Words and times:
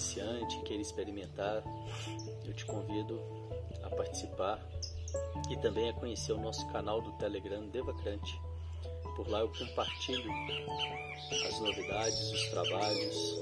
iniciante 0.00 0.58
queira 0.62 0.80
experimentar, 0.80 1.62
eu 2.46 2.54
te 2.54 2.64
convido 2.64 3.20
a 3.82 3.90
participar 3.90 4.58
e 5.50 5.56
também 5.58 5.90
a 5.90 5.92
conhecer 5.92 6.32
o 6.32 6.40
nosso 6.40 6.66
canal 6.68 7.02
do 7.02 7.12
Telegram 7.12 7.68
Devacrante. 7.68 8.40
Por 9.14 9.28
lá 9.28 9.40
eu 9.40 9.48
compartilho 9.48 10.32
as 11.46 11.60
novidades, 11.60 12.32
os 12.32 12.48
trabalhos, 12.48 13.40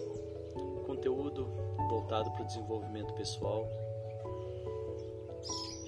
conteúdo 0.85 1.47
voltado 1.89 2.29
para 2.33 2.43
o 2.43 2.47
desenvolvimento 2.47 3.15
pessoal. 3.15 3.65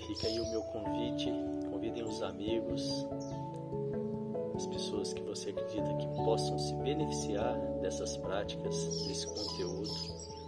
Fica 0.07 0.29
aí 0.29 0.41
o 0.41 0.51
meu 0.51 0.63
convite, 0.63 1.33
convidem 1.69 2.05
os 2.05 2.23
amigos, 2.23 3.07
as 4.55 4.67
pessoas 4.67 5.13
que 5.13 5.23
você 5.23 5.51
acredita 5.51 5.97
que 5.97 6.07
possam 6.25 6.57
se 6.61 6.75
beneficiar 6.77 7.59
dessas 7.81 8.17
práticas, 8.19 8.77
desse 9.09 9.27
conteúdo. 9.27 10.40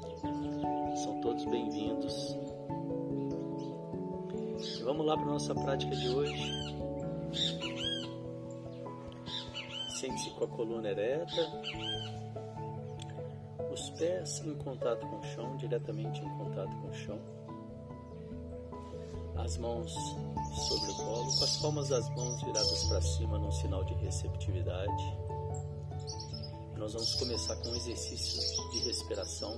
Todos 1.22 1.44
bem-vindos. 1.44 2.36
Vamos 4.82 5.06
lá 5.06 5.16
para 5.16 5.26
a 5.26 5.32
nossa 5.32 5.54
prática 5.54 5.94
de 5.94 6.08
hoje. 6.08 6.52
Sente-se 10.00 10.30
com 10.30 10.44
a 10.44 10.48
coluna 10.48 10.88
ereta, 10.88 11.48
os 13.72 13.90
pés 13.90 14.42
em 14.44 14.54
contato 14.56 15.06
com 15.06 15.18
o 15.18 15.22
chão, 15.22 15.56
diretamente 15.58 16.20
em 16.20 16.38
contato 16.38 16.76
com 16.80 16.88
o 16.88 16.92
chão. 16.92 17.20
As 19.36 19.56
mãos 19.58 19.94
sobre 20.68 20.90
o 20.90 20.94
colo, 20.96 21.38
com 21.38 21.44
as 21.44 21.56
palmas 21.58 21.88
das 21.88 22.08
mãos 22.16 22.42
viradas 22.42 22.84
para 22.88 23.00
cima 23.00 23.38
num 23.38 23.52
sinal 23.52 23.84
de 23.84 23.94
receptividade. 23.94 25.31
Nós 26.82 26.94
vamos 26.94 27.14
começar 27.14 27.54
com 27.58 27.68
um 27.68 27.76
exercício 27.76 28.70
de 28.72 28.80
respiração 28.80 29.56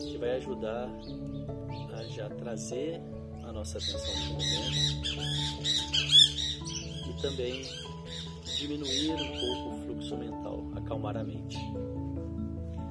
que 0.00 0.16
vai 0.18 0.36
ajudar 0.36 0.88
a 1.94 2.04
já 2.04 2.30
trazer 2.30 3.02
a 3.42 3.50
nossa 3.50 3.78
atenção 3.78 3.98
para 3.98 4.30
o 4.30 4.32
momento 4.34 5.08
e 7.10 7.20
também 7.20 7.62
diminuir 8.56 9.14
um 9.14 9.40
pouco 9.40 9.68
o 9.68 9.82
fluxo 9.82 10.16
mental, 10.16 10.62
acalmar 10.76 11.16
a 11.16 11.24
mente. 11.24 11.58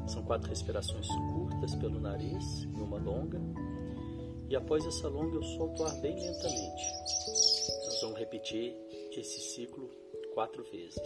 São 0.07 0.21
quatro 0.23 0.49
respirações 0.49 1.07
curtas 1.07 1.73
pelo 1.75 2.01
nariz 2.01 2.63
e 2.63 2.81
uma 2.81 2.97
longa. 2.97 3.39
E 4.49 4.57
após 4.57 4.85
essa 4.85 5.07
longa 5.07 5.37
eu 5.37 5.43
solto 5.43 5.83
o 5.83 5.85
ar 5.85 5.95
bem 6.01 6.19
lentamente. 6.19 6.83
Nós 7.85 8.01
vamos 8.01 8.19
repetir 8.19 8.75
esse 9.15 9.39
ciclo 9.39 9.89
quatro 10.33 10.65
vezes. 10.65 10.99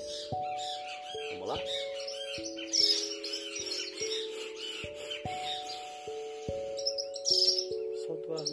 Vamos 1.33 1.49
lá? 1.49 1.59
Solta 8.05 8.31
o 8.31 8.35
ar 8.35 8.45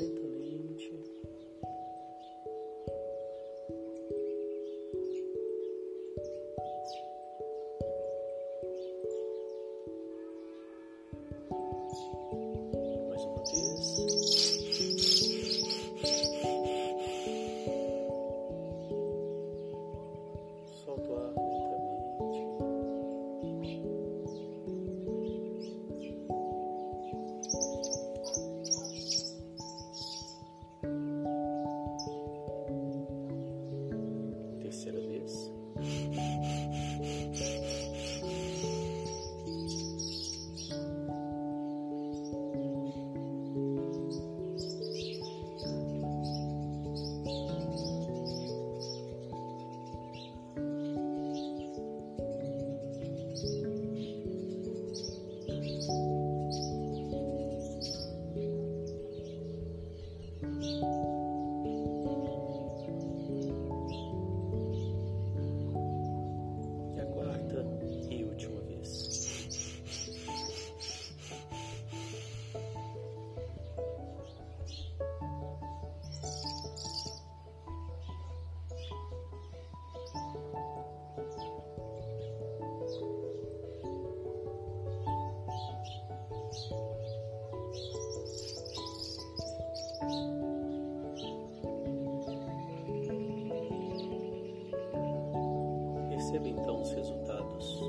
Perceba 96.33 96.49
então 96.49 96.81
os 96.81 96.91
resultados 96.93 97.81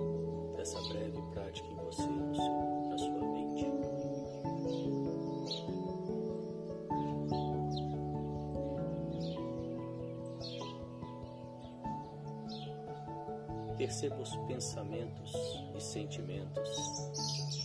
dessa 0.57 0.81
breve 0.89 1.21
prática 1.31 1.65
em 1.65 1.75
você, 1.77 2.05
no 2.05 2.35
seu, 2.35 2.89
na 2.89 2.97
sua 2.97 3.25
mente. 3.25 3.65
Perceba 13.77 14.21
os 14.21 14.35
pensamentos 14.35 15.33
e 15.73 15.79
sentimentos 15.79 16.69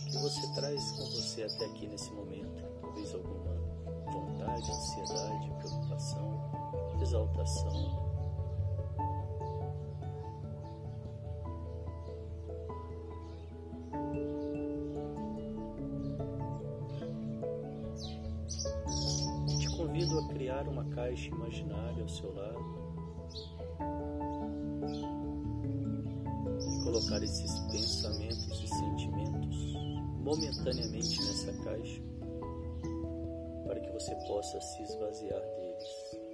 que 0.09 0.17
você 0.17 0.53
traz 0.53 0.91
com 0.91 1.03
você 1.07 1.43
até 1.43 1.65
aqui 1.65 1.87
nesse 1.89 2.09
momento. 2.13 2.63
Talvez 2.79 3.13
alguma 3.13 3.53
vontade, 4.05 4.71
ansiedade, 4.71 5.51
preocupação, 5.59 6.39
exaltação. 7.01 8.08
Caixa 20.99 21.29
imaginária 21.29 22.03
ao 22.03 22.09
seu 22.09 22.33
lado 22.35 22.59
e 25.63 26.83
colocar 26.83 27.23
esses 27.23 27.57
pensamentos 27.71 28.61
e 28.61 28.67
sentimentos 28.67 29.73
momentaneamente 30.21 31.23
nessa 31.23 31.53
caixa 31.63 32.01
para 33.65 33.79
que 33.79 33.89
você 33.91 34.13
possa 34.27 34.59
se 34.59 34.83
esvaziar 34.83 35.39
deles. 35.39 36.28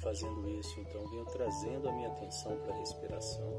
fazendo 0.00 0.48
isso, 0.48 0.80
então 0.80 1.06
venho 1.08 1.24
trazendo 1.26 1.88
a 1.88 1.92
minha 1.92 2.08
atenção 2.08 2.56
para 2.58 2.74
a 2.74 2.78
respiração. 2.78 3.50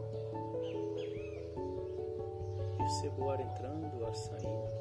Percebo 2.77 3.25
o 3.25 3.29
ar 3.29 3.39
entrando, 3.39 3.99
o 3.99 4.05
ar 4.05 4.15
saindo. 4.15 4.80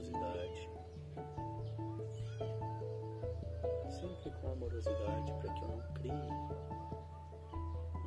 amorosidade. 0.00 0.68
Sempre 3.90 4.30
com 4.40 4.52
amorosidade 4.52 5.32
para 5.32 5.52
que 5.52 5.62
eu 5.62 5.68
não 5.68 5.80
crie 5.94 6.12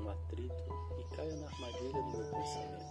um 0.02 0.10
atrito 0.10 0.74
e 0.98 1.16
caia 1.16 1.36
na 1.36 1.48
armadilha 1.48 1.92
do 1.92 2.18
meu 2.18 2.32
pensamento. 2.32 2.84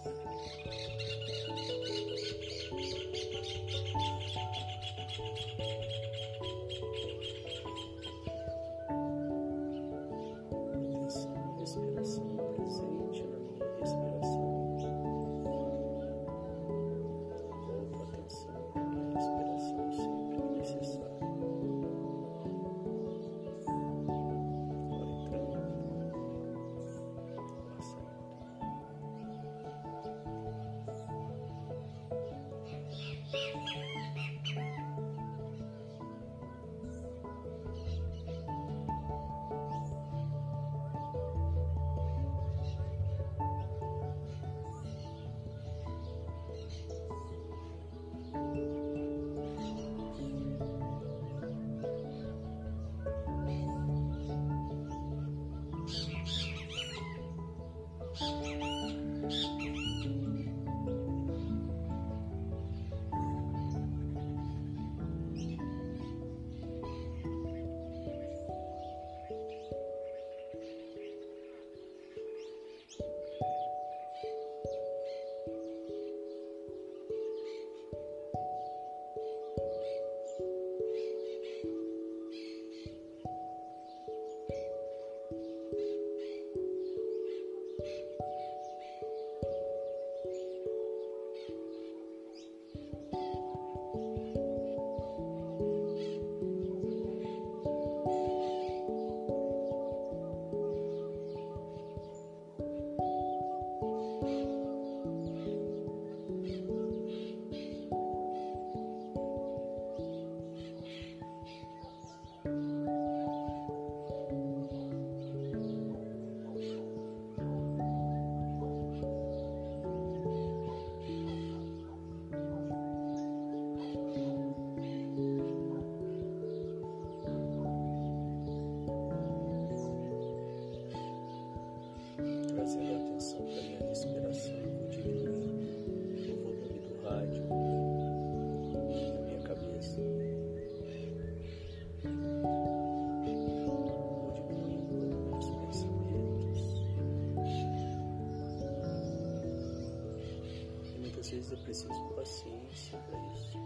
É 151.34 151.56
preciso 151.56 152.08
paciência 152.14 152.98
para 152.98 153.18
isso. 153.34 153.58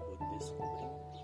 Aos 0.00 0.50
poucos 0.50 1.22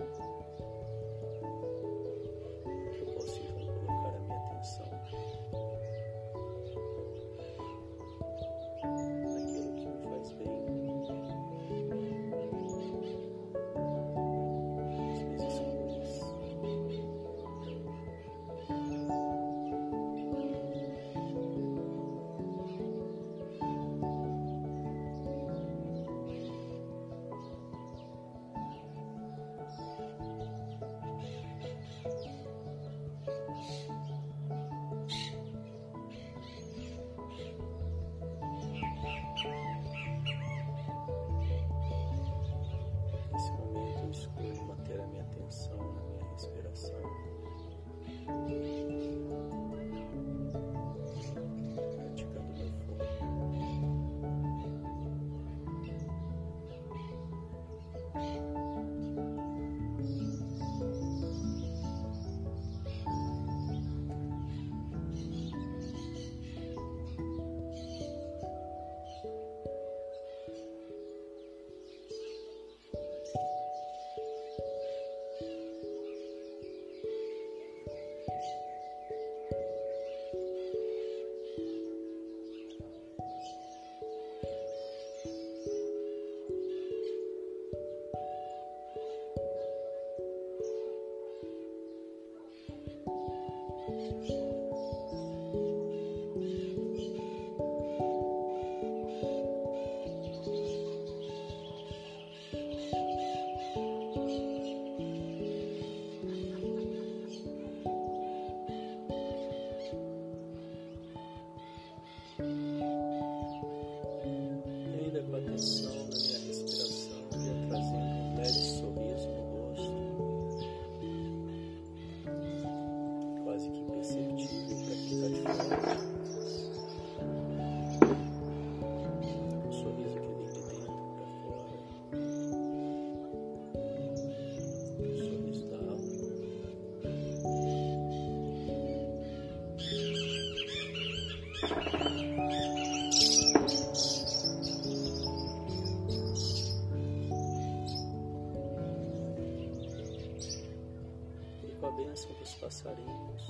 bênção 152.09 152.33
dos 152.35 152.55
passarinhos. 152.55 153.43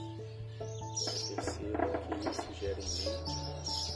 Eu 0.60 1.36
percebo 1.36 2.20
que 2.20 2.28
isso 2.28 2.54
gera 2.54 2.80
em 2.80 2.84
mim 2.84 3.87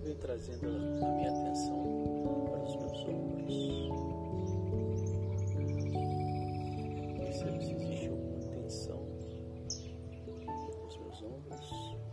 trazendo 0.00 0.66
a 0.66 1.08
minha 1.12 1.30
atenção 1.30 2.46
para 2.50 2.62
os 2.62 2.76
meus 2.76 3.04
ombros. 3.08 3.54
Percebo 7.18 7.62
se 7.62 7.72
existe 7.72 8.08
alguma 8.08 8.40
tensão 8.50 9.06
nos 10.84 10.98
meus 10.98 11.22
ombros. 11.22 12.03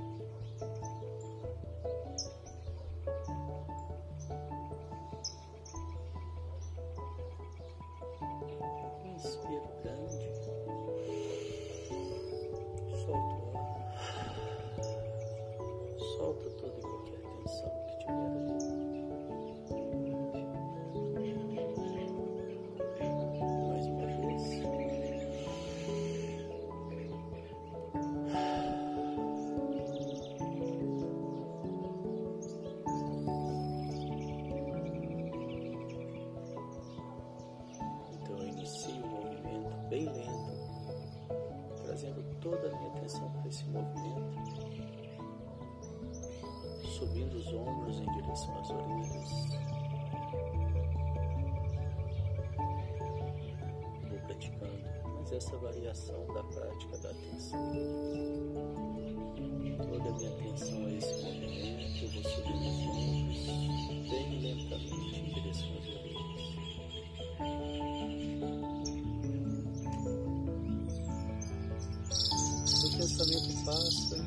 Atenção 43.11 43.29
para 43.31 43.47
esse 43.49 43.65
movimento 43.65 44.71
subindo 46.87 47.35
os 47.35 47.47
ombros 47.53 47.99
em 47.99 48.05
direção 48.13 48.59
às 48.59 48.69
orelhas. 48.69 49.47
Vou 54.09 54.19
praticando 54.27 54.83
mais 55.05 55.31
essa 55.31 55.57
variação 55.57 56.25
da 56.33 56.43
prática 56.43 56.97
da 56.99 57.09
atenção. 57.09 57.73
Toda 59.89 60.09
a 60.09 60.13
minha 60.13 60.29
atenção 60.29 60.85
a 60.85 60.91
esse 60.91 61.23
movimento, 61.23 62.03
eu 62.03 62.09
vou 62.09 62.23
subindo 62.23 62.67
os 62.69 62.85
ombros 62.87 64.09
bem 64.09 64.41
lentamente 64.41 65.19
em 65.19 65.33
direção 65.33 65.69
às 65.77 65.87
orelhas. 65.87 66.00
Pensamento 73.71 74.20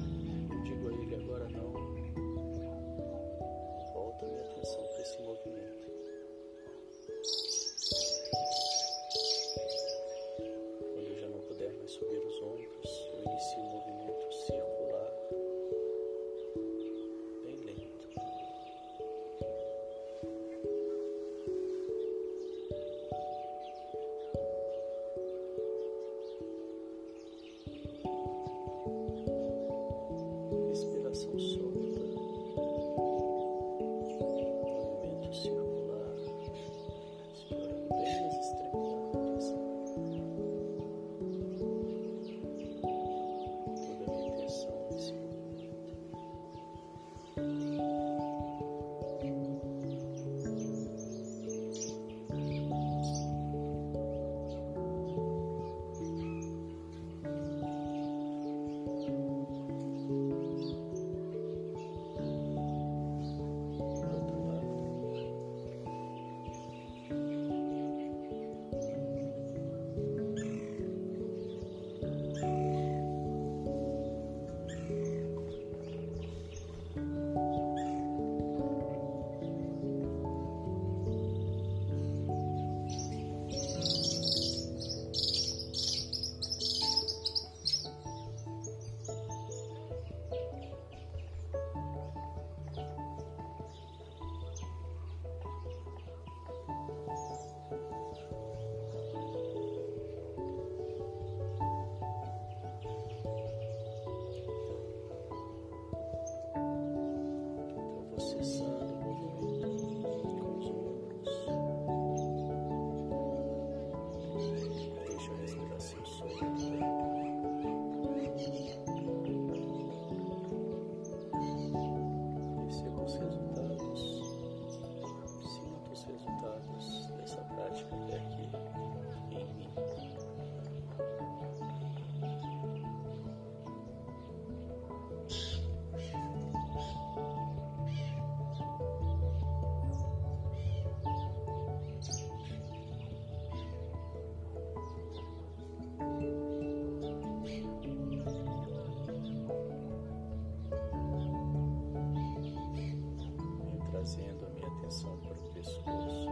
trazendo 154.05 154.45
a 154.45 154.51
minha 154.51 154.69
atenção 154.69 155.17
para 155.17 155.33
o 155.33 155.51
pescoço. 155.55 156.29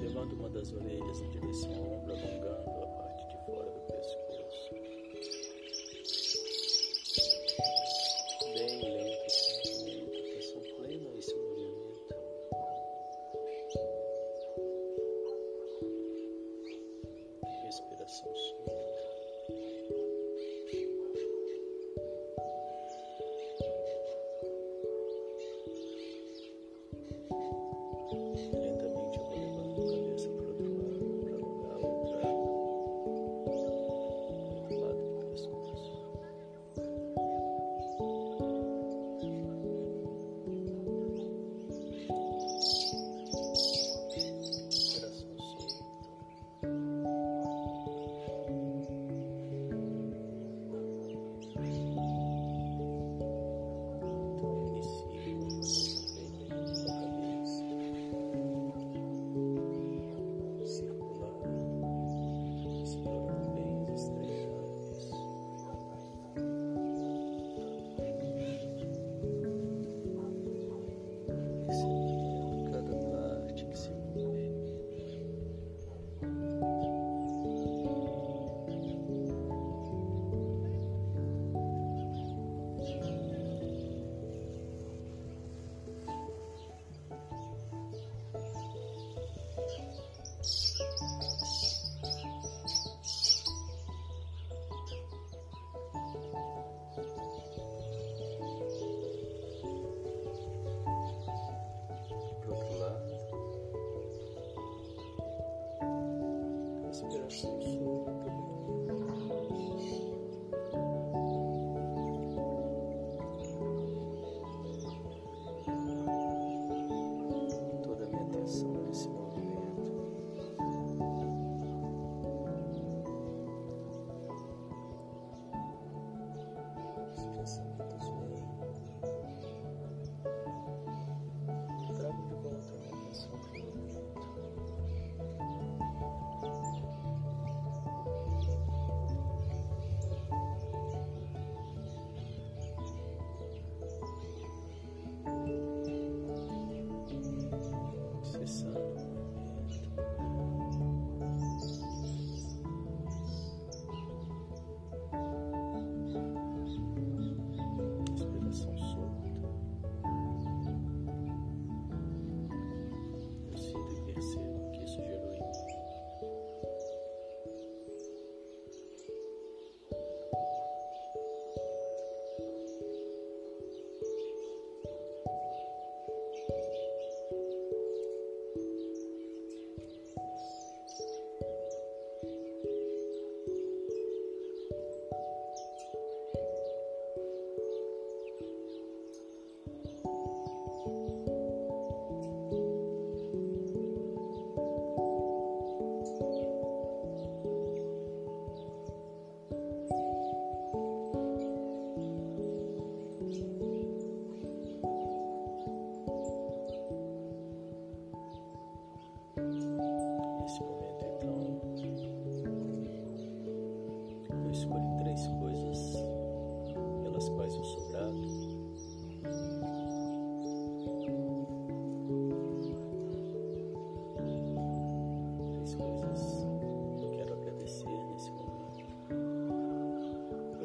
Levando 0.00 0.32
uma 0.32 0.48
das 0.48 0.72
orelhas 0.72 1.20
em 1.20 1.28
direção 1.28 1.70
ao 1.74 1.92
ombro, 1.92 2.14
alongando 2.14 2.55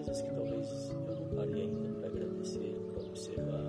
coisas 0.03 0.21
que 0.23 0.33
talvez 0.33 0.89
eu 0.89 1.15
não 1.15 1.27
parei 1.27 1.61
ainda 1.61 1.99
para 1.99 2.07
agradecer, 2.07 2.75
para 2.91 3.03
observar. 3.03 3.60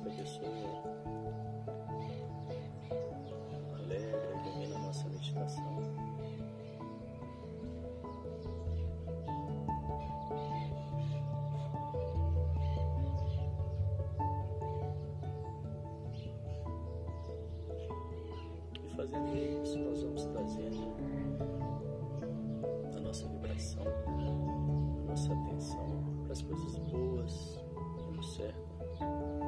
cabeça 0.00 0.04
da 0.04 0.10
pessoa. 0.10 0.50
É 2.90 3.74
Alegra, 3.74 4.40
ilumina 4.46 4.76
a 4.76 4.78
nossa 4.80 5.08
meditação. 5.08 5.64
E 18.82 18.96
Fazendo 18.96 19.36
isso, 19.36 19.78
nós 19.78 20.02
vamos 20.02 20.24
trazendo 20.26 20.90
a 22.96 23.00
nossa 23.00 23.26
vibração, 23.28 23.84
a 24.06 25.10
nossa 25.10 25.32
atenção 25.32 26.00
para 26.24 26.32
as 26.32 26.42
coisas 26.42 26.78
boas 26.78 27.58
que 27.96 28.12
nos 28.12 28.34
cercam. 28.34 29.39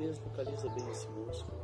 mesmo 0.00 0.24
localiza 0.24 0.68
bem 0.70 0.90
esse 0.90 1.06
músculo. 1.08 1.60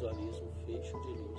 visualismo 0.00 0.48
um 0.48 0.66
fecho 0.66 0.98
de 1.00 1.08
luz. 1.08 1.29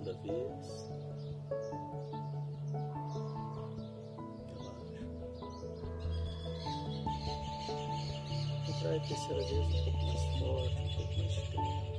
segunda 0.00 0.12
vez. 0.22 0.88
Relaxa. 0.88 1.80
E 8.68 8.72
trai 8.80 8.96
a 8.96 9.00
terceira 9.00 9.42
vez 9.44 9.52
é 9.52 9.78
um 9.78 9.84
pouco 9.84 10.06
mais 10.06 10.22
forte, 10.38 10.76
um 10.80 10.88
pouco 10.96 11.18
mais 11.18 11.34
tempo. 11.50 11.89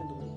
কিন্তু 0.00 0.29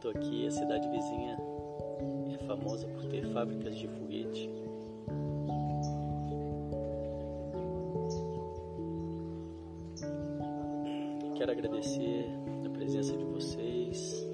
Tô 0.00 0.10
aqui, 0.10 0.46
a 0.46 0.50
cidade 0.52 0.88
vizinha 0.90 1.36
é 2.32 2.38
famosa 2.46 2.86
por 2.86 3.04
ter 3.06 3.26
fábricas 3.32 3.76
de 3.76 3.88
foguete. 3.88 4.48
Quero 11.34 11.50
agradecer 11.50 12.26
a 12.64 12.70
presença 12.70 13.16
de 13.16 13.24
vocês, 13.24 14.24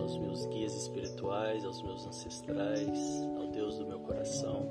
aos 0.00 0.18
meus 0.18 0.46
guias 0.46 0.74
espirituais, 0.74 1.64
aos 1.64 1.80
meus 1.82 2.08
ancestrais, 2.08 3.22
ao 3.36 3.46
Deus 3.46 3.78
do 3.78 3.86
meu 3.86 4.00
coração. 4.00 4.68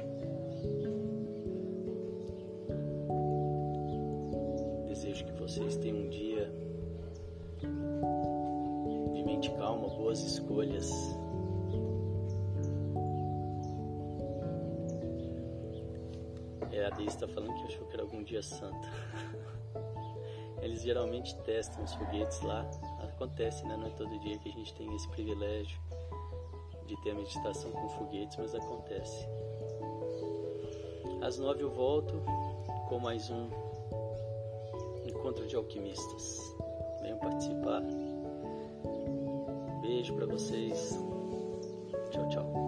Boas 9.94 10.20
escolhas. 10.22 10.92
É, 16.72 16.86
a 16.86 16.90
Deise 16.92 17.16
está 17.16 17.28
falando 17.28 17.54
que 17.56 17.64
achou 17.64 17.88
que 17.88 17.94
era 17.94 18.04
algum 18.04 18.24
dia 18.24 18.42
santo. 18.42 18.88
Eles 20.62 20.82
geralmente 20.82 21.36
testam 21.42 21.84
os 21.84 21.94
foguetes 21.94 22.42
lá. 22.42 22.70
Acontece, 23.02 23.66
né? 23.66 23.78
Não 23.78 23.88
é 23.88 23.90
todo 23.92 24.20
dia 24.20 24.38
que 24.38 24.50
a 24.50 24.52
gente 24.52 24.74
tem 24.74 24.94
esse 24.96 25.08
privilégio 25.10 25.80
de 26.86 26.96
ter 27.02 27.12
a 27.12 27.16
meditação 27.16 27.72
com 27.72 27.90
foguetes, 27.90 28.38
mas 28.38 28.56
acontece. 28.56 29.28
Às 31.22 31.38
nove 31.38 31.64
eu 31.64 31.70
volto 31.70 32.22
com 32.88 33.00
mais 33.00 33.30
um 33.30 33.50
encontro 35.06 35.46
de 35.48 35.56
alquimistas. 35.56 36.56
Venham 37.02 37.18
participar. 37.18 37.82
Beijo 40.08 40.14
para 40.16 40.26
vocês. 40.26 40.98
Tchau, 42.12 42.30
tchau. 42.30 42.67